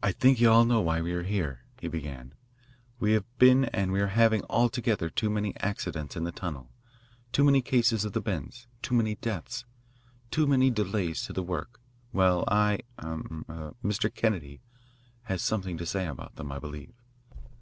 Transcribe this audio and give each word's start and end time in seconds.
"I 0.00 0.12
think 0.12 0.40
you 0.40 0.48
all 0.48 0.64
know 0.64 0.80
why 0.80 1.00
we 1.00 1.12
are 1.12 1.24
here," 1.24 1.62
he 1.80 1.88
began. 1.88 2.34
"We 3.00 3.14
have 3.14 3.24
been 3.36 3.64
and 3.64 3.90
are 3.96 4.06
having 4.06 4.44
altogether 4.48 5.10
too 5.10 5.28
many 5.28 5.56
accidents 5.56 6.14
in 6.14 6.22
the 6.22 6.30
tunnel, 6.30 6.70
too 7.32 7.42
many 7.42 7.60
cases 7.60 8.04
of 8.04 8.12
the 8.12 8.20
bends, 8.20 8.68
too 8.80 8.94
many 8.94 9.16
deaths, 9.16 9.64
too 10.30 10.46
many 10.46 10.70
delays 10.70 11.22
to 11.24 11.32
the 11.32 11.42
work. 11.42 11.80
Well 12.12 12.42
er 12.42 12.52
I 12.52 12.74
er 13.02 13.74
Mr. 13.82 14.08
Kennedy 14.14 14.60
has 15.22 15.42
something 15.42 15.76
to 15.78 15.84
say 15.84 16.06
about 16.06 16.36
them, 16.36 16.52
I 16.52 16.60
believe." 16.60 16.92